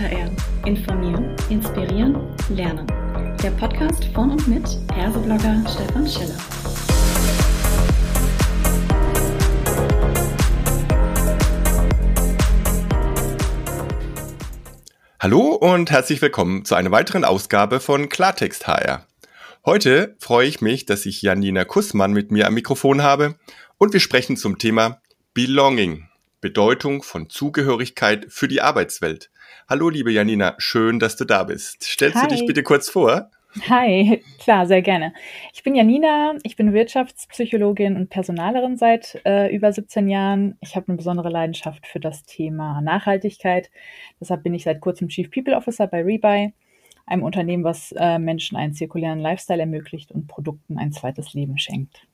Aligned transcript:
HR. 0.00 0.30
Informieren, 0.64 1.36
inspirieren, 1.50 2.16
lernen. 2.48 2.86
Der 3.42 3.50
Podcast 3.50 4.06
von 4.14 4.30
und 4.30 4.48
mit 4.48 4.66
Herseblogger 4.94 5.62
Stefan 5.68 6.08
Schiller. 6.08 6.38
Hallo 15.20 15.48
und 15.48 15.90
herzlich 15.90 16.22
willkommen 16.22 16.64
zu 16.64 16.76
einer 16.76 16.90
weiteren 16.90 17.26
Ausgabe 17.26 17.78
von 17.78 18.08
Klartext 18.08 18.66
HR. 18.66 19.06
Heute 19.66 20.16
freue 20.18 20.48
ich 20.48 20.62
mich, 20.62 20.86
dass 20.86 21.04
ich 21.04 21.20
Janina 21.20 21.66
Kussmann 21.66 22.14
mit 22.14 22.30
mir 22.30 22.46
am 22.46 22.54
Mikrofon 22.54 23.02
habe 23.02 23.34
und 23.76 23.92
wir 23.92 24.00
sprechen 24.00 24.38
zum 24.38 24.56
Thema 24.56 25.02
Belonging, 25.34 26.08
Bedeutung 26.40 27.02
von 27.02 27.28
Zugehörigkeit 27.28 28.28
für 28.30 28.48
die 28.48 28.62
Arbeitswelt. 28.62 29.30
Hallo, 29.68 29.88
liebe 29.88 30.10
Janina, 30.10 30.54
schön, 30.58 30.98
dass 30.98 31.16
du 31.16 31.24
da 31.24 31.44
bist. 31.44 31.84
Stellst 31.84 32.16
Hi. 32.16 32.28
du 32.28 32.34
dich 32.34 32.46
bitte 32.46 32.62
kurz 32.62 32.88
vor? 32.88 33.30
Hi, 33.68 34.22
klar, 34.38 34.66
sehr 34.66 34.82
gerne. 34.82 35.12
Ich 35.52 35.62
bin 35.62 35.74
Janina, 35.74 36.34
ich 36.44 36.56
bin 36.56 36.72
Wirtschaftspsychologin 36.72 37.96
und 37.96 38.08
Personalerin 38.08 38.76
seit 38.76 39.20
äh, 39.24 39.54
über 39.54 39.72
17 39.72 40.08
Jahren. 40.08 40.56
Ich 40.60 40.76
habe 40.76 40.88
eine 40.88 40.96
besondere 40.96 41.30
Leidenschaft 41.30 41.86
für 41.86 41.98
das 41.98 42.24
Thema 42.24 42.80
Nachhaltigkeit. 42.80 43.70
Deshalb 44.20 44.44
bin 44.44 44.54
ich 44.54 44.64
seit 44.64 44.80
kurzem 44.80 45.08
Chief 45.08 45.30
People 45.30 45.56
Officer 45.56 45.88
bei 45.88 46.02
Rebuy, 46.02 46.52
einem 47.06 47.22
Unternehmen, 47.24 47.64
was 47.64 47.92
äh, 47.98 48.18
Menschen 48.18 48.56
einen 48.56 48.74
zirkulären 48.74 49.18
Lifestyle 49.18 49.60
ermöglicht 49.60 50.12
und 50.12 50.28
Produkten 50.28 50.78
ein 50.78 50.92
zweites 50.92 51.34
Leben 51.34 51.58
schenkt. 51.58 52.06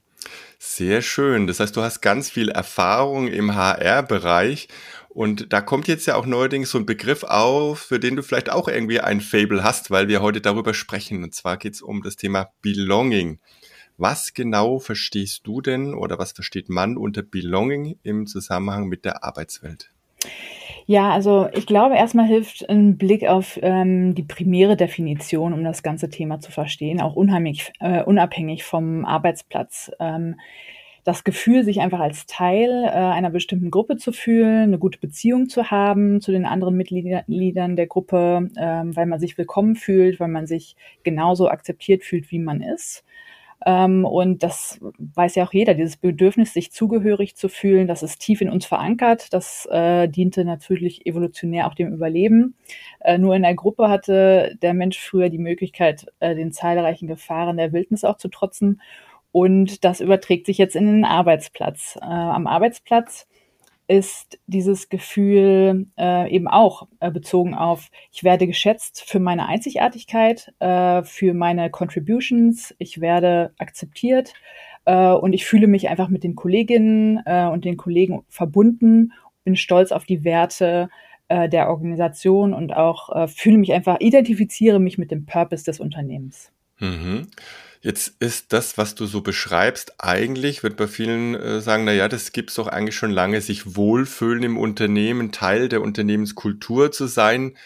Sehr 0.59 1.03
schön. 1.03 1.47
Das 1.47 1.61
heißt, 1.61 1.77
du 1.77 1.83
hast 1.83 2.01
ganz 2.01 2.31
viel 2.31 2.49
Erfahrung 2.49 3.29
im 3.29 3.55
HR-Bereich 3.55 4.69
und 5.17 5.51
da 5.55 5.63
kommt 5.63 5.89
jetzt 5.89 6.05
ja 6.05 6.15
auch 6.17 6.27
neuerdings 6.27 6.71
so 6.71 6.77
ein 6.77 6.85
Begriff 6.85 7.25
auf, 7.25 7.79
für 7.79 7.99
den 7.99 8.17
du 8.17 8.23
vielleicht 8.23 8.51
auch 8.51 8.69
irgendwie 8.69 9.01
ein 9.01 9.23
Fable 9.23 9.65
hast, 9.65 9.91
weil 9.91 10.09
wir 10.09 10.21
heute 10.21 10.43
darüber 10.43 10.75
sprechen. 10.75 11.25
Und 11.25 11.35
zwar 11.35 11.57
geht 11.57 11.73
es 11.73 11.81
um 11.81 12.03
das 12.03 12.17
Thema 12.17 12.51
Belonging. 12.61 13.39
Was 13.97 14.35
genau 14.35 14.79
verstehst 14.79 15.47
du 15.47 15.63
denn 15.63 15.95
oder 15.95 16.19
was 16.19 16.33
versteht 16.33 16.69
man 16.69 16.99
unter 16.99 17.23
Belonging 17.23 17.99
im 18.03 18.27
Zusammenhang 18.27 18.89
mit 18.89 19.07
der 19.07 19.25
Arbeitswelt? 19.25 19.91
Ja, 20.85 21.13
also 21.13 21.49
ich 21.55 21.67
glaube, 21.67 21.97
erstmal 21.97 22.27
hilft 22.27 22.69
ein 22.69 22.99
Blick 22.99 23.27
auf 23.27 23.59
ähm, 23.63 24.15
die 24.15 24.23
primäre 24.23 24.77
Definition, 24.77 25.55
um 25.55 25.65
das 25.65 25.83
ganze 25.83 26.11
Thema 26.11 26.41
zu 26.41 26.53
verstehen, 26.53 27.01
auch 27.01 27.17
unheimlich, 27.17 27.73
äh, 27.81 28.03
unabhängig 28.03 28.65
vom 28.65 29.07
Arbeitsplatz. 29.07 29.91
Ähm, 29.99 30.37
das 31.07 31.23
Gefühl, 31.23 31.63
sich 31.63 31.81
einfach 31.81 32.01
als 32.01 32.27
Teil 32.27 32.83
äh, 32.85 32.89
einer 32.89 33.31
bestimmten 33.31 33.71
Gruppe 33.71 33.97
zu 33.97 34.11
fühlen, 34.11 34.65
eine 34.65 34.79
gute 34.79 34.99
Beziehung 34.99 35.49
zu 35.49 35.71
haben 35.71 36.21
zu 36.21 36.33
den 36.33 36.45
anderen 36.45 36.77
Mitgliedern 36.77 37.77
der 37.77 37.87
Gruppe, 37.87 38.51
ähm, 38.59 38.97
weil 38.97 39.07
man 39.07 39.21
sich 39.21 39.39
willkommen 39.39 39.77
fühlt, 39.77 40.19
weil 40.19 40.27
man 40.27 40.49
sich 40.49 40.75
genauso 41.05 41.49
akzeptiert 41.49 42.03
fühlt, 42.03 42.33
wie 42.33 42.41
man 42.41 42.61
ist. 42.61 43.05
Ähm, 43.65 44.05
und 44.05 44.43
das 44.43 44.81
weiß 44.99 45.37
ja 45.37 45.45
auch 45.47 45.53
jeder, 45.53 45.75
dieses 45.75 45.97
Bedürfnis, 45.97 46.53
sich 46.53 46.73
zugehörig 46.73 47.37
zu 47.37 47.49
fühlen, 47.49 47.87
das 47.87 48.03
ist 48.03 48.19
tief 48.21 48.41
in 48.41 48.51
uns 48.51 48.67
verankert. 48.67 49.33
Das 49.33 49.67
äh, 49.71 50.09
diente 50.09 50.45
natürlich 50.45 51.07
evolutionär 51.07 51.69
auch 51.69 51.75
dem 51.75 51.93
Überleben. 51.93 52.57
Äh, 52.99 53.19
nur 53.19 53.37
in 53.37 53.43
der 53.43 53.55
Gruppe 53.55 53.89
hatte 53.89 54.57
der 54.61 54.75
Mensch 54.75 54.99
früher 54.99 55.29
die 55.29 55.39
Möglichkeit, 55.39 56.07
äh, 56.19 56.35
den 56.35 56.51
zahlreichen 56.51 57.07
Gefahren 57.07 57.59
der 57.59 57.73
Wildnis 57.73 58.03
auch 58.03 58.17
zu 58.17 58.29
trotzen. 58.29 58.81
Und 59.37 59.85
das 59.85 60.01
überträgt 60.01 60.47
sich 60.47 60.57
jetzt 60.57 60.77
in 60.77 60.87
den 60.87 61.05
Arbeitsplatz. 61.05 61.99
Äh, 62.01 62.07
am 62.07 62.47
Arbeitsplatz 62.47 63.27
ist 63.87 64.39
dieses 64.47 64.89
Gefühl 64.89 65.89
äh, 65.99 66.35
eben 66.35 66.49
auch 66.49 66.89
äh, 67.01 67.11
bezogen 67.11 67.55
auf, 67.55 67.91
ich 68.13 68.25
werde 68.25 68.47
geschätzt 68.47 69.05
für 69.07 69.21
meine 69.21 69.47
Einzigartigkeit, 69.47 70.55
äh, 70.59 71.03
für 71.03 71.35
meine 71.35 71.69
Contributions, 71.69 72.75
ich 72.79 73.03
werde 73.03 73.53
akzeptiert 73.59 74.33
äh, 74.87 75.13
und 75.13 75.35
ich 75.35 75.45
fühle 75.45 75.67
mich 75.67 75.91
einfach 75.91 76.09
mit 76.09 76.25
den 76.25 76.35
Kolleginnen 76.35 77.21
äh, 77.27 77.45
und 77.45 77.67
den 77.67 77.77
Kollegen 77.77 78.23
verbunden, 78.31 79.13
bin 79.45 79.55
stolz 79.55 79.93
auf 79.93 80.07
die 80.07 80.25
Werte 80.25 80.89
äh, 81.29 81.47
der 81.51 81.69
Organisation 81.69 82.55
und 82.55 82.75
auch 82.75 83.29
fühle 83.29 83.59
mich 83.59 83.75
einfach, 83.75 84.01
identifiziere 84.01 84.81
mich 84.81 84.97
mit 84.97 85.11
dem 85.11 85.27
Purpose 85.27 85.67
des 85.67 85.79
Unternehmens. 85.79 86.53
Mhm. 86.79 87.27
Jetzt 87.87 88.17
ist 88.19 88.53
das, 88.53 88.79
was 88.79 88.97
du 88.97 89.07
so 89.07 89.21
beschreibst, 89.21 89.95
eigentlich 89.99 90.65
wird 90.65 90.77
bei 90.77 90.89
vielen 90.89 91.37
äh, 91.37 91.61
sagen, 91.61 91.85
na 91.85 91.93
ja, 91.93 92.09
das 92.09 92.33
gibt's 92.33 92.57
doch 92.57 92.67
eigentlich 92.67 92.97
schon 92.97 93.13
lange, 93.13 93.41
sich 93.41 93.77
wohlfühlen 93.77 94.43
im 94.43 94.59
Unternehmen, 94.59 95.31
Teil 95.31 95.69
der 95.69 95.83
Unternehmenskultur 95.83 96.91
zu 96.91 97.07
sein. 97.07 97.57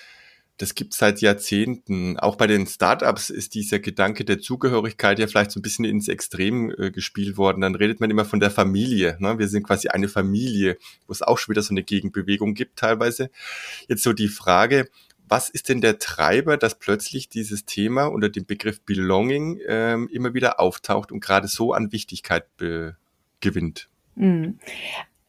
Das 0.59 0.75
gibt's 0.75 0.99
seit 0.99 1.23
Jahrzehnten. 1.23 2.19
Auch 2.19 2.37
bei 2.37 2.47
den 2.47 2.67
Startups 2.67 3.31
ist 3.31 3.55
dieser 3.55 3.79
Gedanke 3.79 4.27
der 4.27 4.41
Zugehörigkeit 4.41 5.19
ja 5.19 5.27
vielleicht 5.27 5.53
so 5.53 5.59
ein 5.59 5.63
bisschen 5.63 5.87
ins 5.87 6.07
Extrem 6.07 6.71
äh, 6.77 6.91
gespielt 6.91 7.39
worden. 7.39 7.63
Dann 7.63 7.75
redet 7.75 8.01
man 8.01 8.11
immer 8.11 8.27
von 8.27 8.41
der 8.41 8.51
Familie. 8.51 9.17
Ne? 9.21 9.39
Wir 9.39 9.49
sind 9.49 9.63
quasi 9.63 9.89
eine 9.89 10.09
Familie, 10.09 10.77
wo 11.07 11.15
es 11.15 11.23
auch 11.23 11.39
schon 11.39 11.53
wieder 11.53 11.63
so 11.63 11.73
eine 11.73 11.83
Gegenbewegung 11.83 12.53
gibt 12.53 12.79
teilweise. 12.79 13.31
Jetzt 13.89 14.03
so 14.03 14.13
die 14.13 14.29
Frage, 14.29 14.91
was 15.31 15.49
ist 15.49 15.69
denn 15.69 15.81
der 15.81 15.99
Treiber, 15.99 16.57
dass 16.57 16.75
plötzlich 16.75 17.29
dieses 17.29 17.65
Thema 17.65 18.07
unter 18.07 18.29
dem 18.29 18.45
Begriff 18.45 18.83
Belonging 18.83 19.61
ähm, 19.67 20.09
immer 20.13 20.35
wieder 20.35 20.61
auftaucht 20.61 21.13
und 21.13 21.21
gerade 21.21 21.47
so 21.47 21.73
an 21.73 21.93
Wichtigkeit 21.93 22.45
gewinnt? 23.41 23.89
Mhm. 24.17 24.59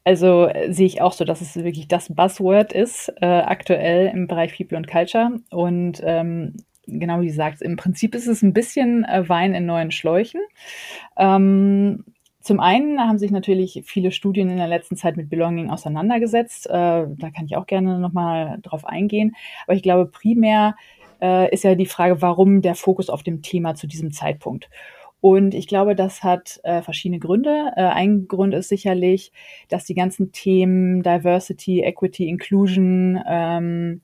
Also 0.03 0.47
äh, 0.47 0.73
sehe 0.73 0.87
ich 0.87 1.01
auch 1.01 1.13
so, 1.13 1.23
dass 1.23 1.41
es 1.41 1.55
wirklich 1.55 1.87
das 1.87 2.13
Buzzword 2.13 2.73
ist, 2.73 3.13
äh, 3.21 3.25
aktuell 3.25 4.07
im 4.07 4.27
Bereich 4.27 4.57
People 4.57 4.77
und 4.77 4.87
Culture. 4.87 5.39
Und 5.51 6.01
ähm, 6.03 6.55
genau 6.87 7.21
wie 7.21 7.27
du 7.27 7.33
sagst, 7.33 7.61
im 7.61 7.75
Prinzip 7.75 8.15
ist 8.15 8.27
es 8.27 8.41
ein 8.41 8.53
bisschen 8.53 9.05
äh, 9.05 9.27
Wein 9.29 9.53
in 9.53 9.65
neuen 9.65 9.91
Schläuchen. 9.91 10.41
Ähm, 11.17 12.03
zum 12.41 12.59
einen 12.59 12.99
haben 12.99 13.19
sich 13.19 13.31
natürlich 13.31 13.83
viele 13.85 14.11
Studien 14.11 14.49
in 14.49 14.57
der 14.57 14.67
letzten 14.67 14.95
Zeit 14.95 15.15
mit 15.17 15.29
Belonging 15.29 15.69
auseinandergesetzt. 15.69 16.67
Äh, 16.67 16.71
da 16.71 17.29
kann 17.35 17.45
ich 17.45 17.55
auch 17.55 17.67
gerne 17.67 17.99
nochmal 17.99 18.59
drauf 18.61 18.85
eingehen. 18.85 19.35
Aber 19.65 19.75
ich 19.75 19.83
glaube, 19.83 20.07
primär 20.07 20.75
äh, 21.21 21.53
ist 21.53 21.63
ja 21.63 21.75
die 21.75 21.85
Frage, 21.85 22.21
warum 22.21 22.61
der 22.61 22.75
Fokus 22.75 23.09
auf 23.09 23.23
dem 23.23 23.41
Thema 23.41 23.75
zu 23.75 23.87
diesem 23.87 24.11
Zeitpunkt. 24.11 24.69
Und 25.21 25.53
ich 25.53 25.67
glaube, 25.67 25.95
das 25.95 26.23
hat 26.23 26.59
äh, 26.63 26.81
verschiedene 26.81 27.19
Gründe. 27.19 27.71
Äh, 27.75 27.83
ein 27.83 28.27
Grund 28.27 28.55
ist 28.55 28.69
sicherlich, 28.69 29.31
dass 29.69 29.85
die 29.85 29.93
ganzen 29.93 30.31
Themen 30.31 31.03
Diversity, 31.03 31.81
Equity, 31.81 32.27
Inclusion, 32.27 33.21
ähm, 33.27 34.01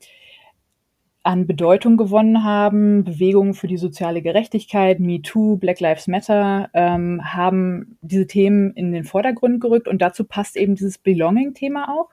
an 1.27 1.45
Bedeutung 1.45 1.97
gewonnen 1.97 2.45
haben. 2.45 3.03
Bewegungen 3.03 3.53
für 3.53 3.67
die 3.67 3.75
soziale 3.75 4.21
Gerechtigkeit, 4.21 5.01
MeToo, 5.01 5.57
Black 5.57 5.81
Lives 5.81 6.07
Matter 6.07 6.69
ähm, 6.73 7.21
haben 7.21 7.97
diese 8.01 8.27
Themen 8.27 8.71
in 8.71 8.93
den 8.93 9.03
Vordergrund 9.03 9.59
gerückt 9.59 9.89
und 9.89 10.01
dazu 10.01 10.23
passt 10.23 10.55
eben 10.55 10.75
dieses 10.75 10.97
Belonging-Thema 10.97 11.93
auch. 11.93 12.11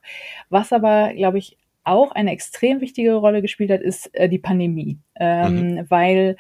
Was 0.50 0.72
aber, 0.72 1.14
glaube 1.14 1.38
ich, 1.38 1.56
auch 1.84 2.10
eine 2.10 2.32
extrem 2.32 2.80
wichtige 2.80 3.14
Rolle 3.14 3.40
gespielt 3.40 3.70
hat, 3.70 3.82
ist 3.82 4.12
äh, 4.14 4.28
die 4.28 4.40
Pandemie, 4.40 4.98
ähm, 5.14 5.74
mhm. 5.74 5.86
weil 5.88 6.36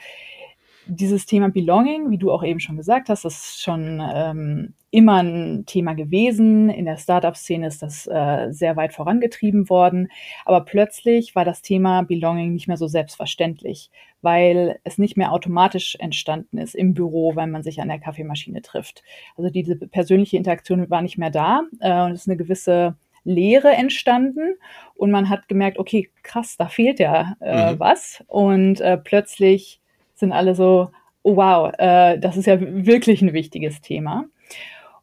dieses 0.86 1.26
Thema 1.26 1.48
Belonging, 1.50 2.10
wie 2.10 2.18
du 2.18 2.30
auch 2.30 2.44
eben 2.44 2.60
schon 2.60 2.76
gesagt 2.76 3.08
hast, 3.08 3.24
das 3.24 3.34
ist 3.34 3.62
schon 3.62 4.02
ähm, 4.02 4.74
immer 4.90 5.22
ein 5.22 5.64
Thema 5.66 5.94
gewesen. 5.94 6.68
In 6.70 6.84
der 6.84 6.96
Startup-Szene 6.96 7.66
ist 7.66 7.82
das 7.82 8.06
äh, 8.06 8.48
sehr 8.50 8.76
weit 8.76 8.92
vorangetrieben 8.92 9.68
worden. 9.68 10.08
Aber 10.44 10.60
plötzlich 10.60 11.34
war 11.34 11.44
das 11.44 11.62
Thema 11.62 12.02
Belonging 12.02 12.52
nicht 12.52 12.68
mehr 12.68 12.76
so 12.76 12.86
selbstverständlich, 12.86 13.90
weil 14.22 14.78
es 14.84 14.98
nicht 14.98 15.16
mehr 15.16 15.32
automatisch 15.32 15.96
entstanden 15.98 16.58
ist 16.58 16.74
im 16.74 16.94
Büro, 16.94 17.34
wenn 17.34 17.50
man 17.50 17.62
sich 17.62 17.80
an 17.80 17.88
der 17.88 17.98
Kaffeemaschine 17.98 18.62
trifft. 18.62 19.02
Also 19.36 19.50
diese 19.50 19.76
persönliche 19.76 20.36
Interaktion 20.36 20.88
war 20.90 21.02
nicht 21.02 21.18
mehr 21.18 21.30
da 21.30 21.62
äh, 21.80 22.02
und 22.02 22.12
es 22.12 22.22
ist 22.22 22.28
eine 22.28 22.36
gewisse 22.36 22.96
Leere 23.24 23.72
entstanden 23.72 24.54
und 24.94 25.10
man 25.10 25.30
hat 25.30 25.48
gemerkt, 25.48 25.78
okay, 25.78 26.10
krass, 26.22 26.56
da 26.58 26.68
fehlt 26.68 27.00
ja 27.00 27.36
äh, 27.40 27.72
mhm. 27.72 27.80
was 27.80 28.22
und 28.28 28.80
äh, 28.80 28.98
plötzlich 28.98 29.80
sind 30.14 30.32
alle 30.32 30.54
so, 30.54 30.90
oh 31.22 31.36
wow, 31.36 31.72
äh, 31.78 32.18
das 32.18 32.36
ist 32.36 32.46
ja 32.46 32.60
wirklich 32.60 33.22
ein 33.22 33.32
wichtiges 33.32 33.80
Thema. 33.80 34.26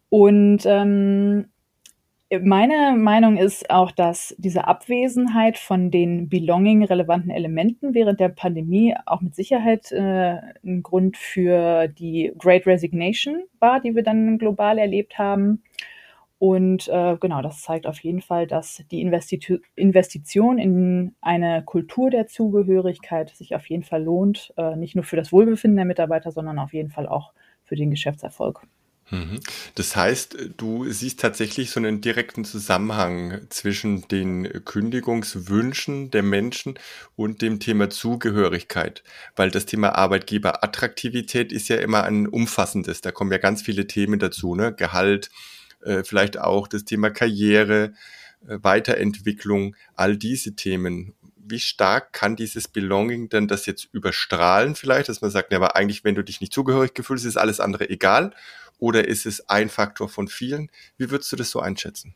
Und 0.10 0.64
ähm, 0.66 1.46
meine 2.40 2.96
Meinung 2.96 3.36
ist 3.36 3.70
auch, 3.70 3.92
dass 3.92 4.34
diese 4.38 4.66
Abwesenheit 4.66 5.58
von 5.58 5.92
den 5.92 6.30
Belonging-relevanten 6.30 7.30
Elementen 7.30 7.94
während 7.94 8.22
der 8.22 8.30
Pandemie 8.30 8.96
auch 9.06 9.20
mit 9.20 9.36
Sicherheit 9.36 9.92
äh, 9.92 10.38
ein 10.64 10.82
Grund 10.82 11.18
für 11.18 11.90
die 11.90 12.32
Great 12.38 12.66
Resignation 12.66 13.44
war, 13.60 13.82
die 13.82 13.96
wir 13.96 14.04
dann 14.04 14.38
global 14.38 14.78
erlebt 14.78 15.18
haben. 15.18 15.64
Und 16.42 16.88
äh, 16.88 17.18
genau, 17.20 17.44
das 17.44 17.62
zeigt 17.62 17.86
auf 17.86 18.00
jeden 18.00 18.20
Fall, 18.20 18.48
dass 18.48 18.82
die 18.90 19.02
Investitu 19.02 19.60
Investition 19.76 20.58
in 20.58 21.14
eine 21.22 21.62
Kultur 21.64 22.10
der 22.10 22.26
Zugehörigkeit 22.26 23.30
sich 23.30 23.54
auf 23.54 23.70
jeden 23.70 23.84
Fall 23.84 24.04
lohnt, 24.04 24.52
äh, 24.58 24.76
nicht 24.76 24.96
nur 24.96 25.04
für 25.04 25.18
das 25.18 25.32
Wohlbefinden 25.32 25.76
der 25.76 25.86
Mitarbeiter, 25.86 26.32
sondern 26.32 26.58
auf 26.58 26.74
jeden 26.74 26.90
Fall 26.90 27.08
auch 27.08 27.34
für 27.64 27.76
den 27.76 27.92
Geschäftserfolg. 27.92 28.62
Mhm. 29.12 29.40
Das 29.76 29.96
heißt, 29.96 30.36
du 30.58 30.90
siehst 30.90 31.20
tatsächlich 31.20 31.70
so 31.70 31.80
einen 31.80 32.02
direkten 32.02 32.44
Zusammenhang 32.44 33.42
zwischen 33.50 34.08
den 34.08 34.66
Kündigungswünschen 34.66 36.10
der 36.10 36.24
Menschen 36.24 36.80
und 37.16 37.44
dem 37.44 37.60
Thema 37.60 37.92
Zugehörigkeit, 37.92 39.04
weil 39.36 39.52
das 39.52 39.68
Thema 39.68 39.90
Arbeitgeberattraktivität 39.90 41.52
ist 41.52 41.70
ja 41.70 41.76
immer 41.76 42.04
ein 42.04 42.26
umfassendes. 42.26 43.02
Da 43.02 43.12
kommen 43.12 43.32
ja 43.32 43.38
ganz 43.38 43.62
viele 43.62 43.86
Themen 43.86 44.18
dazu, 44.18 44.56
ne? 44.56 44.74
Gehalt, 44.74 45.30
äh, 45.84 46.04
vielleicht 46.04 46.38
auch 46.40 46.68
das 46.68 46.86
Thema 46.86 47.10
Karriere, 47.10 47.94
äh, 48.48 48.58
Weiterentwicklung, 48.62 49.76
all 49.96 50.18
diese 50.18 50.56
Themen 50.56 51.14
wie 51.44 51.60
stark 51.60 52.14
kann 52.14 52.36
dieses 52.36 52.68
Belonging 52.68 53.30
denn 53.30 53.48
das 53.48 53.66
jetzt 53.66 53.90
überstrahlen 53.92 54.76
vielleicht, 54.76 55.10
dass 55.10 55.22
man 55.22 55.32
sagt, 55.32 55.52
ja, 55.52 55.58
aber 55.58 55.76
eigentlich, 55.76 56.04
wenn 56.04 56.16
du 56.16 56.24
dich 56.24 56.42
nicht 56.42 56.54
zugehörig 56.54 56.94
gefühlst, 56.94 57.26
ist 57.26 57.38
alles 57.38 57.60
andere 57.60 57.90
egal? 57.90 58.32
Oder 58.80 59.08
ist 59.08 59.26
es 59.26 59.48
ein 59.50 59.70
Faktor 59.70 60.10
von 60.10 60.28
vielen? 60.28 60.72
Wie 60.98 61.12
würdest 61.12 61.32
du 61.32 61.36
das 61.36 61.52
so 61.52 61.60
einschätzen? 61.60 62.16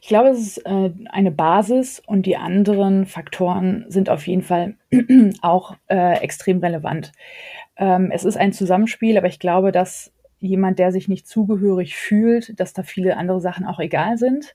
Ich 0.00 0.08
glaube, 0.08 0.28
es 0.28 0.38
ist 0.38 0.58
äh, 0.58 0.90
eine 1.10 1.30
Basis 1.30 2.00
und 2.06 2.24
die 2.24 2.36
anderen 2.36 3.06
Faktoren 3.06 3.84
sind 3.88 4.08
auf 4.08 4.26
jeden 4.26 4.42
Fall 4.42 4.76
auch 5.42 5.76
äh, 5.88 6.20
extrem 6.20 6.60
relevant. 6.60 7.12
Ähm, 7.76 8.10
es 8.12 8.24
ist 8.24 8.36
ein 8.36 8.52
Zusammenspiel, 8.52 9.18
aber 9.18 9.26
ich 9.26 9.38
glaube, 9.38 9.72
dass 9.72 10.12
jemand, 10.40 10.78
der 10.78 10.92
sich 10.92 11.08
nicht 11.08 11.26
zugehörig 11.26 11.96
fühlt, 11.96 12.58
dass 12.58 12.72
da 12.72 12.82
viele 12.82 13.16
andere 13.16 13.40
Sachen 13.40 13.66
auch 13.66 13.80
egal 13.80 14.18
sind. 14.18 14.54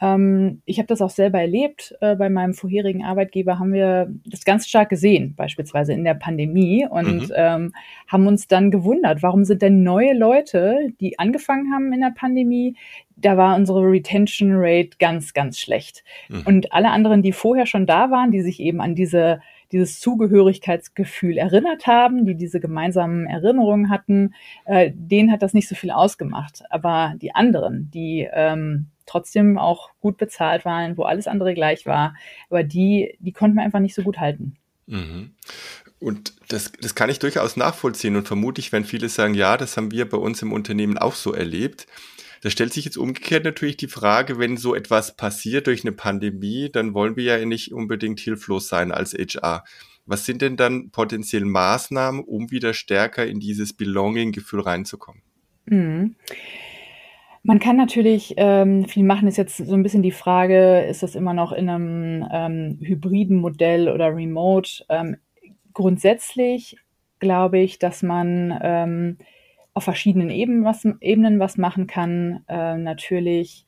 Ähm, 0.00 0.62
ich 0.64 0.78
habe 0.78 0.86
das 0.86 1.02
auch 1.02 1.10
selber 1.10 1.40
erlebt. 1.40 1.94
Äh, 2.00 2.16
bei 2.16 2.30
meinem 2.30 2.54
vorherigen 2.54 3.04
Arbeitgeber 3.04 3.58
haben 3.58 3.72
wir 3.72 4.10
das 4.24 4.44
ganz 4.44 4.66
stark 4.66 4.88
gesehen, 4.88 5.34
beispielsweise 5.36 5.92
in 5.92 6.04
der 6.04 6.14
Pandemie, 6.14 6.86
und 6.88 7.28
mhm. 7.28 7.32
ähm, 7.34 7.72
haben 8.08 8.26
uns 8.26 8.48
dann 8.48 8.70
gewundert, 8.70 9.22
warum 9.22 9.44
sind 9.44 9.62
denn 9.62 9.82
neue 9.82 10.14
Leute, 10.14 10.92
die 11.00 11.18
angefangen 11.18 11.72
haben 11.72 11.92
in 11.92 12.00
der 12.00 12.14
Pandemie, 12.14 12.76
da 13.16 13.36
war 13.36 13.56
unsere 13.56 13.82
Retention 13.82 14.52
Rate 14.54 14.96
ganz, 14.98 15.34
ganz 15.34 15.58
schlecht. 15.58 16.02
Mhm. 16.28 16.42
Und 16.46 16.72
alle 16.72 16.90
anderen, 16.90 17.22
die 17.22 17.32
vorher 17.32 17.66
schon 17.66 17.86
da 17.86 18.10
waren, 18.10 18.30
die 18.30 18.40
sich 18.40 18.60
eben 18.60 18.80
an 18.80 18.94
diese 18.94 19.40
dieses 19.72 20.00
Zugehörigkeitsgefühl 20.00 21.38
erinnert 21.38 21.86
haben, 21.86 22.24
die 22.26 22.34
diese 22.34 22.60
gemeinsamen 22.60 23.26
Erinnerungen 23.26 23.90
hatten, 23.90 24.34
äh, 24.64 24.90
denen 24.94 25.30
hat 25.30 25.42
das 25.42 25.54
nicht 25.54 25.68
so 25.68 25.74
viel 25.74 25.90
ausgemacht. 25.90 26.62
Aber 26.70 27.14
die 27.20 27.34
anderen, 27.34 27.90
die 27.92 28.28
ähm, 28.32 28.86
trotzdem 29.06 29.58
auch 29.58 29.90
gut 30.00 30.16
bezahlt 30.16 30.64
waren, 30.64 30.96
wo 30.96 31.02
alles 31.02 31.26
andere 31.26 31.54
gleich 31.54 31.86
war. 31.86 32.14
Aber 32.48 32.62
die, 32.62 33.16
die 33.18 33.32
konnten 33.32 33.56
wir 33.56 33.64
einfach 33.64 33.80
nicht 33.80 33.94
so 33.94 34.02
gut 34.02 34.18
halten. 34.18 34.56
Mhm. 34.86 35.34
Und 35.98 36.34
das, 36.48 36.72
das 36.80 36.94
kann 36.94 37.10
ich 37.10 37.18
durchaus 37.18 37.56
nachvollziehen 37.56 38.16
und 38.16 38.26
vermutlich 38.26 38.72
werden 38.72 38.84
viele 38.84 39.08
sagen, 39.08 39.34
ja, 39.34 39.56
das 39.56 39.76
haben 39.76 39.90
wir 39.90 40.08
bei 40.08 40.16
uns 40.16 40.40
im 40.42 40.52
Unternehmen 40.52 40.96
auch 40.96 41.14
so 41.14 41.32
erlebt. 41.32 41.86
Da 42.40 42.48
stellt 42.48 42.72
sich 42.72 42.86
jetzt 42.86 42.96
umgekehrt 42.96 43.44
natürlich 43.44 43.76
die 43.76 43.88
Frage, 43.88 44.38
wenn 44.38 44.56
so 44.56 44.74
etwas 44.74 45.16
passiert 45.16 45.66
durch 45.66 45.84
eine 45.84 45.92
Pandemie, 45.92 46.70
dann 46.72 46.94
wollen 46.94 47.16
wir 47.16 47.38
ja 47.38 47.44
nicht 47.44 47.72
unbedingt 47.72 48.18
hilflos 48.20 48.68
sein 48.68 48.92
als 48.92 49.12
HR. 49.12 49.64
Was 50.06 50.24
sind 50.24 50.42
denn 50.42 50.56
dann 50.56 50.90
potenziell 50.90 51.44
Maßnahmen, 51.44 52.24
um 52.24 52.50
wieder 52.50 52.72
stärker 52.72 53.26
in 53.26 53.40
dieses 53.40 53.74
Belonging-Gefühl 53.74 54.60
reinzukommen? 54.60 55.22
Mhm. 55.66 56.16
Man 57.42 57.58
kann 57.58 57.76
natürlich 57.76 58.34
ähm, 58.36 58.86
viel 58.86 59.04
machen, 59.04 59.28
ist 59.28 59.38
jetzt 59.38 59.56
so 59.56 59.74
ein 59.74 59.82
bisschen 59.82 60.02
die 60.02 60.10
Frage, 60.10 60.80
ist 60.82 61.02
das 61.02 61.14
immer 61.14 61.32
noch 61.32 61.52
in 61.52 61.68
einem 61.68 62.28
ähm, 62.30 62.78
hybriden 62.82 63.36
Modell 63.36 63.88
oder 63.88 64.14
remote? 64.14 64.84
Ähm, 64.88 65.16
grundsätzlich 65.72 66.76
glaube 67.18 67.58
ich, 67.58 67.78
dass 67.78 68.02
man 68.02 68.58
ähm, 68.62 69.18
auf 69.74 69.84
verschiedenen 69.84 70.30
Ebenen 70.30 70.64
was, 70.64 70.84
Ebenen 71.00 71.38
was 71.38 71.56
machen 71.56 71.86
kann. 71.86 72.44
Äh, 72.48 72.76
natürlich 72.76 73.66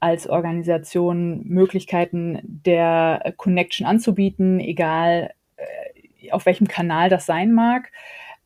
als 0.00 0.28
Organisation 0.28 1.42
Möglichkeiten 1.46 2.40
der 2.42 3.34
Connection 3.36 3.86
anzubieten, 3.86 4.60
egal 4.60 5.32
äh, 5.56 6.30
auf 6.30 6.46
welchem 6.46 6.68
Kanal 6.68 7.08
das 7.08 7.26
sein 7.26 7.52
mag 7.52 7.90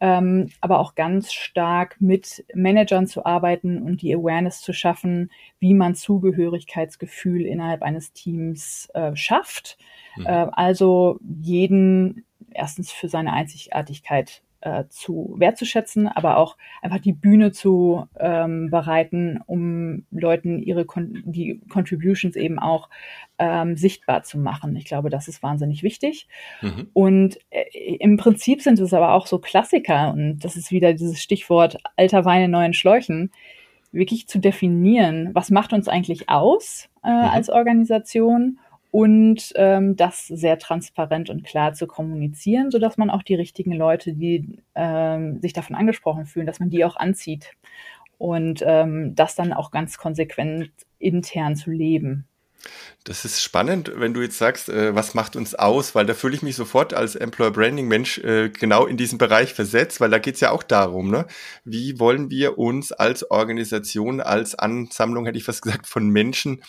ähm, 0.00 0.48
aber 0.62 0.78
auch 0.78 0.94
ganz 0.94 1.32
stark 1.32 1.96
mit 2.00 2.44
Managern 2.54 3.06
zu 3.06 3.26
arbeiten 3.26 3.82
und 3.82 4.00
die 4.00 4.14
Awareness 4.14 4.62
zu 4.62 4.72
schaffen, 4.72 5.30
wie 5.58 5.74
man 5.74 5.94
Zugehörigkeitsgefühl 5.94 7.44
innerhalb 7.44 7.82
eines 7.82 8.12
Teams 8.14 8.88
äh, 8.94 9.14
schafft. 9.14 9.76
Mhm. 10.16 10.26
Äh, 10.26 10.46
also 10.52 11.20
jeden 11.42 12.24
erstens 12.52 12.90
für 12.90 13.08
seine 13.08 13.34
Einzigartigkeit 13.34 14.42
äh, 14.60 14.84
zu 14.88 15.34
wertzuschätzen, 15.38 16.08
aber 16.08 16.36
auch 16.36 16.56
einfach 16.82 16.98
die 16.98 17.12
Bühne 17.12 17.52
zu 17.52 18.06
ähm, 18.18 18.70
bereiten, 18.70 19.40
um 19.46 20.04
Leuten 20.10 20.58
ihre 20.58 20.84
Kon 20.84 21.22
die 21.24 21.60
Contributions 21.68 22.36
eben 22.36 22.58
auch 22.58 22.88
ähm, 23.38 23.76
sichtbar 23.76 24.22
zu 24.22 24.38
machen. 24.38 24.76
Ich 24.76 24.84
glaube, 24.84 25.10
das 25.10 25.28
ist 25.28 25.42
wahnsinnig 25.42 25.82
wichtig. 25.82 26.28
Mhm. 26.60 26.88
Und 26.92 27.38
äh, 27.50 27.96
im 27.96 28.16
Prinzip 28.16 28.62
sind 28.62 28.78
es 28.78 28.92
aber 28.92 29.14
auch 29.14 29.26
so 29.26 29.38
Klassiker 29.38 30.12
und 30.12 30.40
das 30.40 30.56
ist 30.56 30.70
wieder 30.70 30.92
dieses 30.92 31.22
Stichwort 31.22 31.78
alter 31.96 32.24
Wein 32.24 32.42
in 32.42 32.50
neuen 32.50 32.74
Schläuchen 32.74 33.30
wirklich 33.92 34.28
zu 34.28 34.38
definieren, 34.38 35.30
was 35.32 35.50
macht 35.50 35.72
uns 35.72 35.88
eigentlich 35.88 36.28
aus 36.28 36.88
äh, 37.02 37.10
mhm. 37.10 37.16
als 37.16 37.50
Organisation 37.50 38.58
und 38.90 39.52
ähm, 39.54 39.96
das 39.96 40.26
sehr 40.26 40.58
transparent 40.58 41.30
und 41.30 41.44
klar 41.44 41.74
zu 41.74 41.86
kommunizieren, 41.86 42.70
so 42.70 42.78
dass 42.78 42.96
man 42.96 43.10
auch 43.10 43.22
die 43.22 43.34
richtigen 43.34 43.72
Leute, 43.72 44.14
die 44.14 44.58
ähm, 44.74 45.40
sich 45.40 45.52
davon 45.52 45.76
angesprochen 45.76 46.26
fühlen, 46.26 46.46
dass 46.46 46.60
man 46.60 46.70
die 46.70 46.84
auch 46.84 46.96
anzieht 46.96 47.52
und 48.18 48.62
ähm, 48.66 49.14
das 49.14 49.34
dann 49.34 49.52
auch 49.52 49.70
ganz 49.70 49.96
konsequent 49.96 50.70
intern 50.98 51.56
zu 51.56 51.70
leben. 51.70 52.26
Das 53.04 53.24
ist 53.24 53.42
spannend, 53.42 53.90
wenn 53.94 54.12
du 54.12 54.20
jetzt 54.20 54.36
sagst, 54.36 54.68
äh, 54.68 54.94
was 54.94 55.14
macht 55.14 55.34
uns 55.34 55.54
aus, 55.54 55.94
weil 55.94 56.04
da 56.04 56.12
fühle 56.12 56.34
ich 56.34 56.42
mich 56.42 56.56
sofort 56.56 56.92
als 56.92 57.16
Employer 57.16 57.50
Branding 57.50 57.88
Mensch 57.88 58.18
äh, 58.18 58.50
genau 58.50 58.84
in 58.86 58.98
diesen 58.98 59.16
Bereich 59.16 59.54
versetzt, 59.54 60.00
weil 60.00 60.10
da 60.10 60.18
geht 60.18 60.34
es 60.34 60.40
ja 60.40 60.50
auch 60.50 60.62
darum, 60.62 61.10
ne? 61.10 61.26
wie 61.64 61.98
wollen 61.98 62.28
wir 62.28 62.58
uns 62.58 62.92
als 62.92 63.30
Organisation, 63.30 64.20
als 64.20 64.54
Ansammlung, 64.54 65.24
hätte 65.24 65.38
ich 65.38 65.44
fast 65.44 65.62
gesagt, 65.62 65.86
von 65.86 66.10
Menschen 66.10 66.62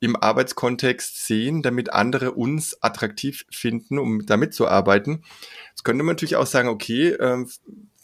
im 0.00 0.16
Arbeitskontext 0.16 1.26
sehen, 1.26 1.62
damit 1.62 1.92
andere 1.92 2.32
uns 2.32 2.82
attraktiv 2.82 3.44
finden, 3.50 3.98
um 3.98 4.24
da 4.26 4.36
mitzuarbeiten. 4.36 5.24
Jetzt 5.70 5.84
könnte 5.84 6.04
man 6.04 6.14
natürlich 6.14 6.36
auch 6.36 6.46
sagen, 6.46 6.68
okay, 6.68 7.10
ähm, 7.20 7.48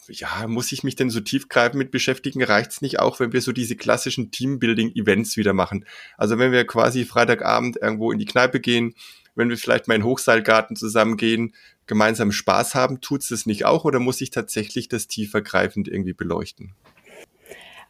ja, 0.07 0.45
muss 0.47 0.71
ich 0.71 0.83
mich 0.83 0.95
denn 0.95 1.09
so 1.09 1.19
tiefgreifend 1.19 1.75
mit 1.75 1.91
beschäftigen? 1.91 2.43
Reicht's 2.43 2.81
nicht 2.81 2.99
auch, 2.99 3.19
wenn 3.19 3.33
wir 3.33 3.41
so 3.41 3.51
diese 3.51 3.75
klassischen 3.75 4.31
Teambuilding-Events 4.31 5.37
wieder 5.37 5.53
machen? 5.53 5.85
Also 6.17 6.37
wenn 6.37 6.51
wir 6.51 6.65
quasi 6.67 7.05
Freitagabend 7.05 7.77
irgendwo 7.81 8.11
in 8.11 8.19
die 8.19 8.25
Kneipe 8.25 8.59
gehen, 8.59 8.93
wenn 9.35 9.49
wir 9.49 9.57
vielleicht 9.57 9.87
mal 9.87 9.95
in 9.95 10.03
Hochseilgarten 10.03 10.75
zusammengehen, 10.75 11.53
gemeinsam 11.87 12.31
Spaß 12.31 12.75
haben, 12.75 13.01
tut's 13.01 13.29
das 13.29 13.45
nicht 13.45 13.65
auch 13.65 13.85
oder 13.85 13.99
muss 13.99 14.21
ich 14.21 14.29
tatsächlich 14.29 14.87
das 14.87 15.07
tiefergreifend 15.07 15.87
irgendwie 15.87 16.13
beleuchten? 16.13 16.73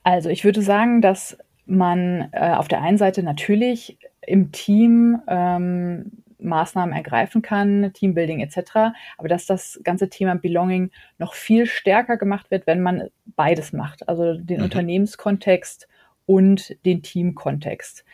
Also 0.04 0.30
ich 0.30 0.44
würde 0.44 0.62
sagen, 0.62 1.02
dass 1.02 1.38
man 1.66 2.30
äh, 2.32 2.54
auf 2.54 2.68
der 2.68 2.82
einen 2.82 2.98
Seite 2.98 3.24
natürlich 3.24 3.98
im 4.22 4.52
Team 4.52 5.22
ähm, 5.28 6.12
Maßnahmen 6.40 6.94
ergreifen 6.94 7.42
kann, 7.42 7.92
Teambuilding 7.94 8.40
etc., 8.40 8.94
aber 9.18 9.28
dass 9.28 9.46
das 9.46 9.80
ganze 9.84 10.10
Thema 10.10 10.36
Belonging 10.36 10.92
noch 11.18 11.34
viel 11.34 11.66
stärker 11.66 12.18
gemacht 12.18 12.52
wird, 12.52 12.68
wenn 12.68 12.82
man 12.82 13.10
beides 13.36 13.74
macht, 13.74 14.08
also 14.08 14.36
den 14.36 14.58
mhm. 14.58 14.66
Unternehmenskontext 14.66 15.88
und 16.26 16.76
den 16.86 17.02
Teamkontext. 17.02 18.06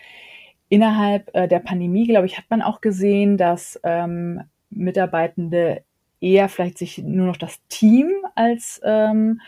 Innerhalb 0.69 1.29
äh, 1.35 1.47
der 1.47 1.59
Pandemie, 1.59 2.07
glaube 2.07 2.25
ich, 2.25 2.37
hat 2.37 2.45
man 2.49 2.61
auch 2.61 2.81
gesehen, 2.81 3.37
dass 3.37 3.79
ähm, 3.83 4.41
Mitarbeitende 4.69 5.83
eher 6.21 6.47
vielleicht 6.47 6.77
sich 6.77 6.99
nur 6.99 7.27
noch 7.27 7.37
das 7.37 7.59
Team 7.67 8.09
als 8.35 8.79
ähm, 8.83 9.41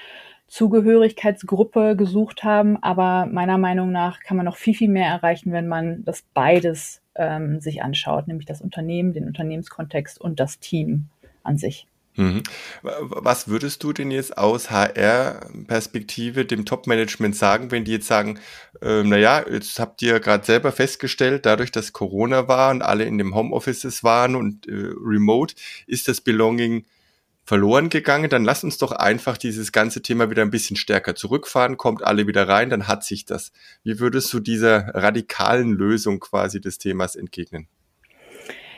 Zugehörigkeitsgruppe 0.53 1.95
gesucht 1.95 2.43
haben. 2.43 2.77
Aber 2.83 3.25
meiner 3.25 3.57
Meinung 3.57 3.91
nach 3.91 4.19
kann 4.19 4.37
man 4.37 4.45
noch 4.45 4.57
viel, 4.57 4.75
viel 4.75 4.89
mehr 4.89 5.07
erreichen, 5.07 5.51
wenn 5.51 5.67
man 5.67 6.05
das 6.05 6.23
beides 6.35 7.01
ähm, 7.15 7.59
sich 7.59 7.81
anschaut, 7.81 8.27
nämlich 8.27 8.45
das 8.45 8.61
Unternehmen, 8.61 9.13
den 9.13 9.25
Unternehmenskontext 9.25 10.21
und 10.21 10.39
das 10.39 10.59
Team 10.59 11.07
an 11.41 11.57
sich. 11.57 11.87
Mhm. 12.15 12.43
Was 12.83 13.47
würdest 13.47 13.83
du 13.83 13.93
denn 13.93 14.11
jetzt 14.11 14.37
aus 14.37 14.69
HR-Perspektive 14.69 16.45
dem 16.45 16.65
Top-Management 16.65 17.35
sagen, 17.35 17.71
wenn 17.71 17.85
die 17.85 17.93
jetzt 17.93 18.07
sagen, 18.07 18.39
äh, 18.83 19.01
naja, 19.01 19.43
jetzt 19.49 19.79
habt 19.79 20.03
ihr 20.03 20.19
gerade 20.19 20.45
selber 20.45 20.71
festgestellt, 20.71 21.47
dadurch, 21.47 21.71
dass 21.71 21.93
Corona 21.93 22.47
war 22.47 22.69
und 22.69 22.83
alle 22.83 23.05
in 23.05 23.17
dem 23.17 23.33
Homeoffices 23.33 24.03
waren 24.03 24.35
und 24.35 24.67
äh, 24.67 24.91
remote, 25.03 25.55
ist 25.87 26.07
das 26.07 26.21
Belonging 26.21 26.85
verloren 27.45 27.89
gegangen, 27.89 28.29
dann 28.29 28.43
lass 28.45 28.63
uns 28.63 28.77
doch 28.77 28.91
einfach 28.91 29.37
dieses 29.37 29.71
ganze 29.71 30.01
Thema 30.01 30.29
wieder 30.29 30.41
ein 30.43 30.51
bisschen 30.51 30.77
stärker 30.77 31.15
zurückfahren, 31.15 31.77
kommt 31.77 32.03
alle 32.03 32.25
wieder 32.27 32.47
rein, 32.47 32.69
dann 32.69 32.87
hat 32.87 33.03
sich 33.03 33.25
das. 33.25 33.51
Wie 33.83 33.99
würdest 33.99 34.31
du 34.33 34.39
dieser 34.39 34.95
radikalen 34.95 35.71
Lösung 35.71 36.19
quasi 36.19 36.61
des 36.61 36.77
Themas 36.77 37.15
entgegnen? 37.15 37.67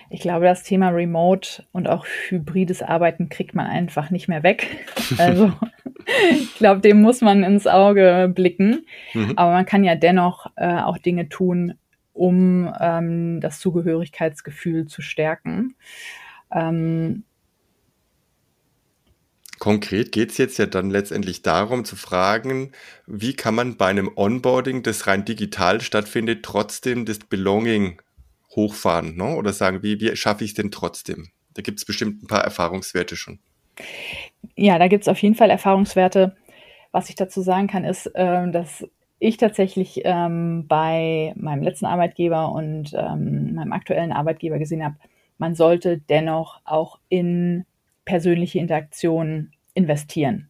Ich 0.10 0.22
glaube, 0.22 0.46
das 0.46 0.64
Thema 0.64 0.90
Remote 0.90 1.64
und 1.72 1.90
auch 1.90 2.06
hybrides 2.30 2.82
Arbeiten 2.84 3.30
kriegt 3.30 3.56
man 3.56 3.66
einfach 3.68 4.10
nicht 4.10 4.28
mehr 4.28 4.44
weg. 4.44 4.68
Also 5.18 5.54
ich 6.32 6.56
glaube, 6.56 6.82
dem 6.82 7.02
muss 7.02 7.22
man 7.22 7.44
ins 7.44 7.68
Auge 7.68 8.32
blicken. 8.34 8.86
Mhm. 9.14 9.34
Aber 9.36 9.52
man 9.52 9.66
kann 9.66 9.84
ja 9.84 9.96
dennoch 9.96 10.48
äh, 10.56 10.80
auch 10.80 10.98
Dinge 10.98 11.30
tun, 11.30 11.76
um 12.14 12.74
ähm, 12.80 13.40
das 13.40 13.60
Zugehörigkeitsgefühl 13.60 14.88
zu 14.88 15.02
stärken. 15.02 15.76
Ähm, 16.52 17.24
Konkret 19.60 20.12
geht 20.12 20.32
es 20.32 20.38
jetzt 20.38 20.58
ja 20.58 20.66
dann 20.66 20.90
letztendlich 20.90 21.42
darum 21.42 21.86
zu 21.86 21.96
fragen, 21.96 22.72
wie 23.08 23.34
kann 23.34 23.56
man 23.56 23.78
bei 23.78 23.88
einem 23.88 24.12
Onboarding, 24.16 24.84
das 24.84 25.08
rein 25.08 25.26
digital 25.26 25.82
stattfindet, 25.82 26.44
trotzdem 26.44 27.06
das 27.06 27.20
Belonging 27.20 28.02
hochfahren 28.56 29.16
ne? 29.16 29.36
oder 29.36 29.54
sagen, 29.54 29.84
wie, 29.84 30.00
wie 30.00 30.16
schaffe 30.16 30.44
ich 30.44 30.52
es 30.52 30.56
denn 30.56 30.72
trotzdem? 30.72 31.30
Da 31.54 31.62
gibt 31.62 31.80
es 31.80 31.86
bestimmt 31.86 32.24
ein 32.24 32.28
paar 32.28 32.44
Erfahrungswerte 32.44 33.16
schon. 33.16 33.40
Ja, 34.56 34.78
da 34.78 34.88
gibt 34.88 35.04
es 35.04 35.08
auf 35.08 35.18
jeden 35.20 35.36
Fall 35.36 35.50
Erfahrungswerte. 35.50 36.36
Was 36.92 37.10
ich 37.10 37.16
dazu 37.16 37.42
sagen 37.42 37.68
kann, 37.68 37.84
ist, 37.84 38.08
äh, 38.08 38.50
dass 38.52 38.86
ich 39.20 39.38
tatsächlich 39.38 40.02
ähm, 40.04 40.66
bei 40.68 41.34
meinem 41.36 41.64
letzten 41.64 41.86
Arbeitgeber 41.86 42.52
und 42.52 42.94
ähm, 42.94 43.56
meinem 43.56 43.74
aktuellen 43.74 44.12
Arbeitgeber 44.12 44.60
gesehen 44.60 44.84
habe, 44.84 44.96
man 45.38 45.56
sollte 45.56 45.98
dennoch 45.98 46.62
auch 46.66 47.00
in 47.10 47.66
persönliche 48.06 48.60
Interaktionen 48.60 49.52
investieren. 49.74 50.50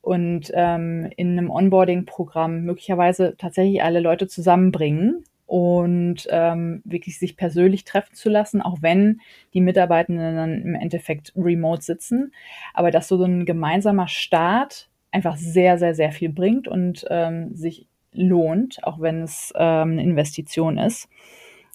Und 0.00 0.50
ähm, 0.54 1.10
in 1.16 1.38
einem 1.38 1.50
Onboarding-Programm 1.50 2.62
möglicherweise 2.62 3.36
tatsächlich 3.38 3.82
alle 3.82 4.00
Leute 4.00 4.26
zusammenbringen 4.26 5.24
und 5.46 6.26
ähm, 6.30 6.82
wirklich 6.84 7.18
sich 7.18 7.36
persönlich 7.36 7.84
treffen 7.84 8.14
zu 8.14 8.28
lassen, 8.28 8.60
auch 8.60 8.78
wenn 8.80 9.20
die 9.54 9.60
Mitarbeitenden 9.60 10.36
dann 10.36 10.62
im 10.62 10.74
Endeffekt 10.74 11.32
remote 11.36 11.82
sitzen. 11.82 12.32
Aber 12.72 12.90
dass 12.90 13.08
so 13.08 13.22
ein 13.22 13.44
gemeinsamer 13.46 14.08
Start 14.08 14.88
einfach 15.10 15.36
sehr, 15.36 15.78
sehr, 15.78 15.94
sehr 15.94 16.12
viel 16.12 16.30
bringt 16.30 16.66
und 16.68 17.04
ähm, 17.08 17.54
sich 17.54 17.86
lohnt, 18.12 18.82
auch 18.84 19.00
wenn 19.00 19.22
es 19.22 19.52
ähm, 19.56 19.92
eine 19.92 20.02
Investition 20.02 20.78
ist. 20.78 21.08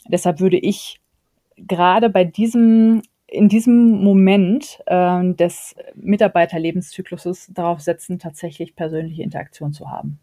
Deshalb 0.07 0.39
würde 0.39 0.57
ich 0.57 0.99
gerade 1.57 2.09
bei 2.09 2.23
diesem 2.23 3.01
in 3.31 3.49
diesem 3.49 3.91
Moment 4.03 4.79
äh, 4.85 5.33
des 5.33 5.75
Mitarbeiterlebenszykluses 5.95 7.49
darauf 7.53 7.81
setzen, 7.81 8.19
tatsächlich 8.19 8.75
persönliche 8.75 9.23
Interaktion 9.23 9.73
zu 9.73 9.89
haben. 9.89 10.19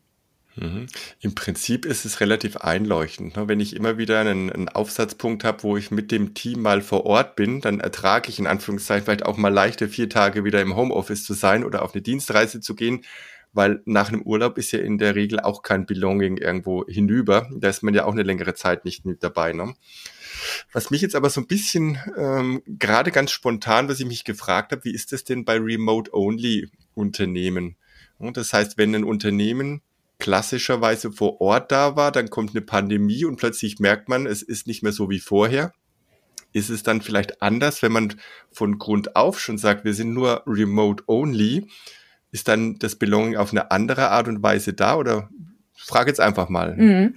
Mhm. 0.57 0.87
Im 1.21 1.35
Prinzip 1.35 1.85
ist 1.85 2.05
es 2.05 2.21
relativ 2.21 2.57
einleuchtend. 2.57 3.37
Ne? 3.37 3.47
Wenn 3.47 3.61
ich 3.61 3.77
immer 3.77 3.99
wieder 3.99 4.21
einen, 4.21 4.51
einen 4.51 4.69
Aufsatzpunkt 4.69 5.45
habe, 5.45 5.63
wo 5.63 5.77
ich 5.77 5.91
mit 5.91 6.11
dem 6.11 6.35
Team 6.35 6.63
mal 6.63 6.81
vor 6.81 7.05
Ort 7.05 7.37
bin, 7.37 7.61
dann 7.61 7.81
ertrage 7.81 8.31
ich 8.31 8.39
in 8.39 8.47
Anführungszeichen 8.47 9.05
vielleicht 9.05 9.27
auch 9.27 9.37
mal 9.37 9.53
leichte 9.53 9.89
vier 9.89 10.09
Tage 10.09 10.45
wieder 10.45 10.63
im 10.63 10.75
Homeoffice 10.75 11.25
zu 11.25 11.35
sein 11.35 11.63
oder 11.63 11.83
auf 11.83 11.95
eine 11.95 12.03
Dienstreise 12.03 12.61
zu 12.61 12.75
gehen, 12.75 13.03
weil 13.57 13.83
nach 13.87 14.09
einem 14.09 14.23
Urlaub 14.23 14.59
ist 14.59 14.73
ja 14.73 14.81
in 14.81 14.99
der 14.99 15.15
Regel 15.15 15.41
auch 15.41 15.63
kein 15.63 15.87
Belonging 15.87 16.37
irgendwo 16.37 16.85
hinüber. 16.87 17.49
Da 17.57 17.71
ist 17.71 17.83
man 17.83 17.95
ja 17.95 18.05
auch 18.05 18.13
eine 18.13 18.23
längere 18.23 18.53
Zeit 18.55 18.85
nicht 18.85 19.07
mit 19.07 19.23
dabei. 19.23 19.55
Ne? 19.55 19.73
Was 20.73 20.91
mich 20.91 21.01
jetzt 21.01 21.17
aber 21.17 21.31
so 21.31 21.41
ein 21.41 21.47
bisschen 21.47 21.99
ähm, 22.19 22.63
gerade 22.67 23.11
ganz 23.11 23.31
spontan, 23.31 23.89
was 23.89 23.99
ich 23.99 24.05
mich 24.07 24.25
gefragt 24.25 24.73
habe, 24.73 24.85
wie 24.85 24.95
ist 24.95 25.13
das 25.13 25.25
denn 25.25 25.47
bei 25.47 25.57
Remote-Only-Unternehmen? 25.57 27.77
Das 28.19 28.53
heißt, 28.53 28.77
wenn 28.77 28.95
ein 28.95 29.05
Unternehmen 29.05 29.81
klassischerweise 30.19 31.13
vor 31.13 31.41
Ort 31.41 31.73
da 31.73 31.97
war, 31.97 32.13
dann 32.13 32.29
kommt 32.31 32.51
eine 32.51 32.61
Pandemie 32.61 33.25
und 33.25 33.37
plötzlich 33.37 33.79
merkt 33.79 34.09
man, 34.09 34.27
es 34.27 34.43
ist 34.43 34.67
nicht 34.67 34.83
mehr 34.83 34.93
so 34.93 35.09
wie 35.11 35.21
vorher. 35.21 35.73
Ist 36.53 36.69
es 36.71 36.83
dann 36.83 37.03
vielleicht 37.03 37.43
anders, 37.43 37.83
wenn 37.83 37.93
man 37.93 38.15
von 38.51 38.79
Grund 38.79 39.15
auf 39.17 39.39
schon 39.41 39.59
sagt, 39.59 39.85
wir 39.85 39.95
sind 39.95 40.15
nur 40.15 40.43
remote 40.47 41.05
only? 41.07 41.69
Ist 42.37 42.49
dann 42.49 42.79
das 42.79 42.97
Belonging 42.97 43.37
auf 43.37 43.53
eine 43.53 43.71
andere 43.71 44.11
Art 44.11 44.29
und 44.29 44.43
Weise 44.43 44.75
da 44.75 44.97
oder 44.97 45.31
frage 45.73 46.11
jetzt 46.11 46.21
einfach 46.21 46.51
mal. 46.51 46.77
Mhm. 46.77 47.15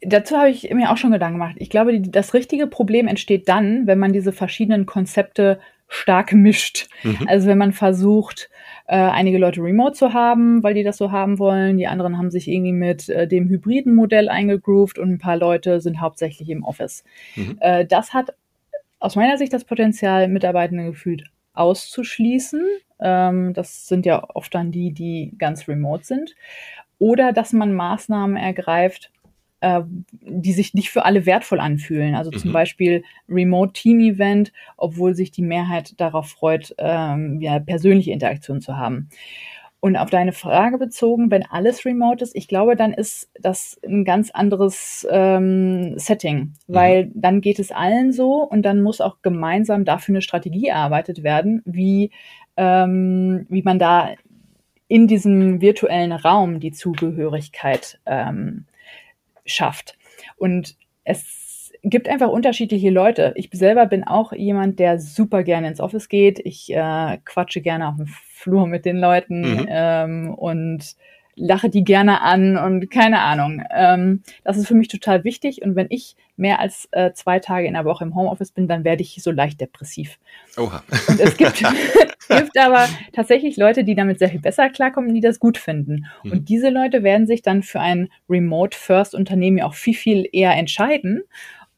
Dazu 0.00 0.38
habe 0.38 0.48
ich 0.48 0.70
mir 0.72 0.90
auch 0.90 0.96
schon 0.96 1.12
Gedanken 1.12 1.38
gemacht. 1.38 1.56
Ich 1.58 1.68
glaube, 1.68 2.00
das 2.00 2.32
richtige 2.32 2.66
Problem 2.66 3.06
entsteht 3.06 3.46
dann, 3.46 3.86
wenn 3.86 3.98
man 3.98 4.14
diese 4.14 4.32
verschiedenen 4.32 4.86
Konzepte 4.86 5.60
stark 5.88 6.32
mischt. 6.32 6.88
Mhm. 7.02 7.28
Also 7.28 7.46
wenn 7.46 7.58
man 7.58 7.74
versucht, 7.74 8.48
äh, 8.86 8.96
einige 8.96 9.36
Leute 9.36 9.60
remote 9.60 9.92
zu 9.92 10.14
haben, 10.14 10.62
weil 10.62 10.72
die 10.72 10.82
das 10.82 10.96
so 10.96 11.12
haben 11.12 11.38
wollen. 11.38 11.76
Die 11.76 11.86
anderen 11.86 12.16
haben 12.16 12.30
sich 12.30 12.48
irgendwie 12.48 12.72
mit 12.72 13.10
äh, 13.10 13.28
dem 13.28 13.50
hybriden 13.50 13.94
Modell 13.94 14.30
eingegroovt 14.30 14.98
und 14.98 15.10
ein 15.10 15.18
paar 15.18 15.36
Leute 15.36 15.82
sind 15.82 16.00
hauptsächlich 16.00 16.48
im 16.48 16.64
Office. 16.64 17.04
Mhm. 17.36 17.58
Äh, 17.60 17.84
das 17.84 18.14
hat 18.14 18.34
aus 18.98 19.14
meiner 19.14 19.36
Sicht 19.36 19.52
das 19.52 19.64
Potenzial, 19.64 20.28
Mitarbeitende 20.28 20.86
gefühlt 20.86 21.24
auszuschließen. 21.52 22.62
Ähm, 23.04 23.52
das 23.54 23.86
sind 23.86 24.06
ja 24.06 24.24
oft 24.34 24.52
dann 24.54 24.72
die, 24.72 24.92
die 24.92 25.34
ganz 25.38 25.68
remote 25.68 26.04
sind. 26.04 26.34
Oder 26.98 27.32
dass 27.32 27.52
man 27.52 27.74
Maßnahmen 27.74 28.36
ergreift, 28.36 29.12
äh, 29.60 29.82
die 30.10 30.52
sich 30.52 30.74
nicht 30.74 30.90
für 30.90 31.04
alle 31.04 31.26
wertvoll 31.26 31.60
anfühlen. 31.60 32.14
Also 32.14 32.30
zum 32.30 32.50
mhm. 32.50 32.54
Beispiel 32.54 33.04
Remote 33.28 33.72
Team 33.72 34.00
Event, 34.00 34.52
obwohl 34.76 35.14
sich 35.14 35.30
die 35.30 35.42
Mehrheit 35.42 36.00
darauf 36.00 36.28
freut, 36.28 36.74
ähm, 36.78 37.40
ja, 37.40 37.60
persönliche 37.60 38.10
Interaktion 38.12 38.60
zu 38.60 38.76
haben. 38.76 39.08
Und 39.84 39.96
auf 39.96 40.08
deine 40.08 40.32
Frage 40.32 40.78
bezogen, 40.78 41.30
wenn 41.30 41.44
alles 41.44 41.84
remote 41.84 42.24
ist, 42.24 42.34
ich 42.34 42.48
glaube, 42.48 42.74
dann 42.74 42.94
ist 42.94 43.30
das 43.38 43.78
ein 43.86 44.06
ganz 44.06 44.30
anderes 44.30 45.06
ähm, 45.10 45.98
Setting, 45.98 46.38
mhm. 46.38 46.54
weil 46.66 47.10
dann 47.14 47.42
geht 47.42 47.58
es 47.58 47.70
allen 47.70 48.10
so 48.10 48.42
und 48.44 48.62
dann 48.62 48.80
muss 48.80 49.02
auch 49.02 49.18
gemeinsam 49.20 49.84
dafür 49.84 50.14
eine 50.14 50.22
Strategie 50.22 50.68
erarbeitet 50.68 51.22
werden, 51.22 51.60
wie, 51.66 52.12
ähm, 52.56 53.46
wie 53.48 53.62
man 53.62 53.78
da 53.78 54.14
in 54.88 55.06
diesem 55.06 55.60
virtuellen 55.60 56.12
Raum 56.12 56.60
die 56.60 56.72
Zugehörigkeit 56.72 58.00
ähm, 58.06 58.66
schafft. 59.44 59.96
Und 60.36 60.76
es 61.04 61.72
gibt 61.82 62.08
einfach 62.08 62.28
unterschiedliche 62.28 62.90
Leute. 62.90 63.32
Ich 63.36 63.50
selber 63.52 63.86
bin 63.86 64.04
auch 64.04 64.32
jemand, 64.32 64.78
der 64.78 64.98
super 64.98 65.42
gerne 65.42 65.68
ins 65.68 65.80
Office 65.80 66.08
geht. 66.08 66.38
Ich 66.38 66.72
äh, 66.72 67.18
quatsche 67.24 67.60
gerne 67.60 67.88
auf 67.88 67.96
dem 67.96 68.06
Flur 68.06 68.66
mit 68.66 68.84
den 68.84 68.96
Leuten 68.96 69.40
mhm. 69.40 69.66
ähm, 69.68 70.34
und 70.34 70.96
lache 71.36 71.70
die 71.70 71.84
gerne 71.84 72.20
an 72.22 72.56
und 72.56 72.90
keine 72.90 73.20
Ahnung. 73.20 73.62
Ähm, 73.74 74.22
das 74.44 74.56
ist 74.56 74.66
für 74.66 74.74
mich 74.74 74.88
total 74.88 75.24
wichtig. 75.24 75.62
Und 75.62 75.76
wenn 75.76 75.86
ich 75.90 76.16
mehr 76.36 76.58
als 76.58 76.88
äh, 76.92 77.12
zwei 77.12 77.38
Tage 77.38 77.66
in 77.66 77.74
der 77.74 77.84
Woche 77.84 78.04
im 78.04 78.14
Homeoffice 78.14 78.52
bin, 78.52 78.68
dann 78.68 78.84
werde 78.84 79.02
ich 79.02 79.22
so 79.22 79.30
leicht 79.30 79.60
depressiv. 79.60 80.18
Oha. 80.56 80.82
Und 81.08 81.20
es 81.20 81.36
gibt, 81.36 81.58
gibt 82.28 82.58
aber 82.58 82.88
tatsächlich 83.12 83.56
Leute, 83.56 83.84
die 83.84 83.94
damit 83.94 84.18
sehr 84.18 84.30
viel 84.30 84.40
besser 84.40 84.70
klarkommen, 84.70 85.14
die 85.14 85.20
das 85.20 85.38
gut 85.38 85.58
finden. 85.58 86.06
Mhm. 86.22 86.32
Und 86.32 86.48
diese 86.48 86.70
Leute 86.70 87.02
werden 87.02 87.26
sich 87.26 87.42
dann 87.42 87.62
für 87.62 87.80
ein 87.80 88.08
Remote-First-Unternehmen 88.28 89.58
ja 89.58 89.66
auch 89.66 89.74
viel, 89.74 89.94
viel 89.94 90.28
eher 90.32 90.54
entscheiden. 90.54 91.22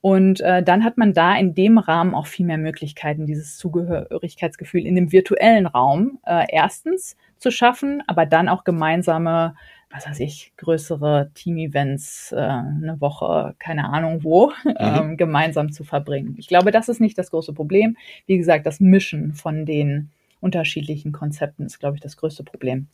Und 0.00 0.40
äh, 0.40 0.62
dann 0.62 0.84
hat 0.84 0.98
man 0.98 1.14
da 1.14 1.36
in 1.36 1.54
dem 1.54 1.78
Rahmen 1.78 2.14
auch 2.14 2.28
viel 2.28 2.46
mehr 2.46 2.58
Möglichkeiten, 2.58 3.26
dieses 3.26 3.56
Zugehörigkeitsgefühl 3.56 4.86
in 4.86 4.94
dem 4.94 5.10
virtuellen 5.10 5.66
Raum 5.66 6.20
äh, 6.24 6.46
erstens 6.48 7.16
zu 7.38 7.50
schaffen, 7.50 8.02
aber 8.06 8.26
dann 8.26 8.48
auch 8.48 8.64
gemeinsame, 8.64 9.54
was 9.90 10.06
weiß 10.08 10.20
ich, 10.20 10.52
größere 10.56 11.30
Team-Events, 11.34 12.32
äh, 12.32 12.36
eine 12.36 12.96
Woche, 13.00 13.54
keine 13.58 13.88
Ahnung 13.88 14.24
wo, 14.24 14.52
mhm. 14.64 14.74
ähm, 14.78 15.16
gemeinsam 15.16 15.72
zu 15.72 15.84
verbringen. 15.84 16.34
Ich 16.38 16.48
glaube, 16.48 16.70
das 16.70 16.88
ist 16.88 17.00
nicht 17.00 17.18
das 17.18 17.30
große 17.30 17.52
Problem. 17.52 17.96
Wie 18.26 18.38
gesagt, 18.38 18.66
das 18.66 18.80
Mischen 18.80 19.34
von 19.34 19.66
den 19.66 20.10
unterschiedlichen 20.40 21.12
Konzepten 21.12 21.64
ist, 21.64 21.78
glaube 21.78 21.96
ich, 21.96 22.02
das 22.02 22.16
größte 22.16 22.44
Problem. 22.44 22.88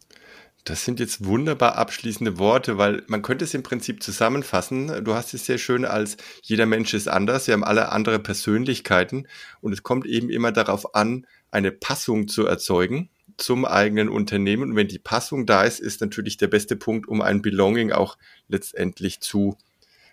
Das 0.64 0.84
sind 0.84 1.00
jetzt 1.00 1.26
wunderbar 1.26 1.76
abschließende 1.76 2.38
Worte, 2.38 2.78
weil 2.78 3.02
man 3.08 3.22
könnte 3.22 3.44
es 3.44 3.52
im 3.52 3.64
Prinzip 3.64 4.00
zusammenfassen. 4.00 5.04
Du 5.04 5.14
hast 5.14 5.34
es 5.34 5.44
sehr 5.44 5.58
schön 5.58 5.84
als 5.84 6.16
jeder 6.42 6.66
Mensch 6.66 6.94
ist 6.94 7.08
anders. 7.08 7.48
Wir 7.48 7.54
haben 7.54 7.64
alle 7.64 7.90
andere 7.90 8.20
Persönlichkeiten 8.20 9.26
und 9.60 9.72
es 9.72 9.82
kommt 9.82 10.06
eben 10.06 10.30
immer 10.30 10.52
darauf 10.52 10.94
an, 10.94 11.26
eine 11.50 11.72
Passung 11.72 12.28
zu 12.28 12.46
erzeugen 12.46 13.10
zum 13.36 13.64
eigenen 13.64 14.08
Unternehmen. 14.08 14.70
Und 14.70 14.76
wenn 14.76 14.88
die 14.88 14.98
Passung 14.98 15.46
da 15.46 15.64
ist, 15.64 15.80
ist 15.80 16.00
natürlich 16.00 16.36
der 16.36 16.48
beste 16.48 16.76
Punkt, 16.76 17.08
um 17.08 17.20
ein 17.20 17.42
Belonging 17.42 17.92
auch 17.92 18.18
letztendlich 18.48 19.20
zu 19.20 19.56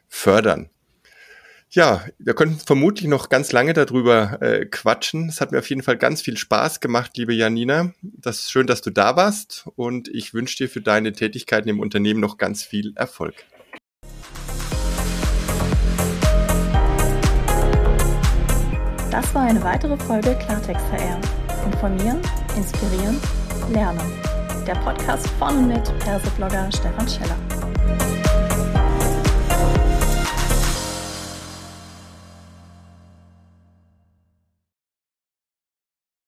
fördern. 0.07 0.69
Ja, 1.71 2.03
wir 2.17 2.33
könnten 2.33 2.57
vermutlich 2.57 3.07
noch 3.07 3.29
ganz 3.29 3.51
lange 3.51 3.73
darüber 3.73 4.41
äh, 4.41 4.65
quatschen. 4.65 5.29
Es 5.29 5.39
hat 5.39 5.51
mir 5.51 5.59
auf 5.59 5.69
jeden 5.69 5.83
Fall 5.83 5.97
ganz 5.97 6.19
viel 6.19 6.35
Spaß 6.35 6.79
gemacht, 6.79 7.15
liebe 7.15 7.31
Janina. 7.31 7.93
Das 8.01 8.39
ist 8.39 8.51
schön, 8.51 8.65
dass 8.65 8.81
du 8.81 8.89
da 8.89 9.15
warst 9.15 9.67
und 9.75 10.07
ich 10.07 10.33
wünsche 10.33 10.57
dir 10.57 10.67
für 10.67 10.81
deine 10.81 11.13
Tätigkeiten 11.13 11.69
im 11.69 11.79
Unternehmen 11.79 12.21
noch 12.21 12.39
ganz 12.39 12.63
viel 12.63 12.93
Erfolg. 12.95 13.45
Das 19.11 19.35
war 19.35 19.43
eine 19.43 19.63
weitere 19.63 19.95
Folge 19.97 20.35
Klartext 20.43 20.85
HR. 20.91 21.21
Informieren, 21.65 22.19
inspirieren, 22.55 23.19
lernen. 23.71 23.99
Der 24.65 24.75
Podcast 24.75 25.27
von 25.39 25.57
und 25.57 25.67
mit 25.67 25.99
Perseblogger 25.99 26.69
Stefan 26.71 27.07
Scheller. 27.07 28.38